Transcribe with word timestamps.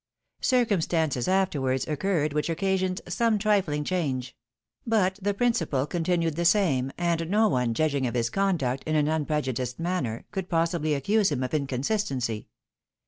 Circum 0.41 0.81
stances 0.81 1.27
afterwards 1.27 1.87
occurred 1.87 2.33
which 2.33 2.49
occasioned 2.49 3.01
some 3.07 3.37
trifling 3.37 3.83
change; 3.83 4.35
but 4.83 5.19
the 5.21 5.35
principle 5.35 5.85
continued 5.85 6.37
the 6.37 6.43
same, 6.43 6.91
and 6.97 7.29
no 7.29 7.47
one, 7.47 7.75
judging 7.75 8.07
of 8.07 8.15
his 8.15 8.31
conduct 8.31 8.83
in 8.85 8.95
an 8.95 9.07
unprejudiced 9.07 9.79
manner, 9.79 10.25
could 10.31 10.49
possibly 10.49 10.95
accuse 10.95 11.31
him 11.31 11.43
of 11.43 11.53
inconsistency. 11.53 12.47